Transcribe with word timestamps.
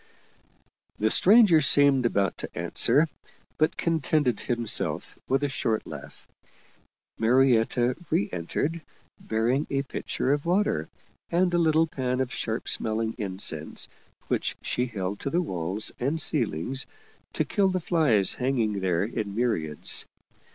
The 0.97 1.11
stranger 1.11 1.61
seemed 1.61 2.07
about 2.07 2.35
to 2.39 2.49
answer, 2.57 3.07
but 3.59 3.77
contented 3.77 4.39
himself 4.39 5.15
with 5.27 5.43
a 5.43 5.47
short 5.47 5.85
laugh. 5.85 6.27
Marietta 7.19 7.95
reentered, 8.09 8.81
bearing 9.19 9.67
a 9.69 9.83
pitcher 9.83 10.33
of 10.33 10.43
water 10.43 10.89
and 11.29 11.53
a 11.53 11.59
little 11.59 11.85
pan 11.85 12.19
of 12.19 12.33
sharp 12.33 12.67
smelling 12.67 13.13
incense, 13.19 13.87
which 14.27 14.55
she 14.63 14.87
held 14.87 15.19
to 15.19 15.29
the 15.29 15.39
walls 15.39 15.91
and 15.99 16.19
ceilings 16.19 16.87
to 17.33 17.45
kill 17.45 17.67
the 17.69 17.79
flies 17.79 18.33
hanging 18.33 18.79
there 18.79 19.03
in 19.03 19.35
myriads. 19.35 20.07